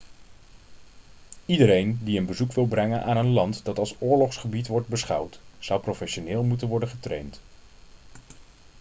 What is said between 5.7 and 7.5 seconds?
professioneel moeten worden getraind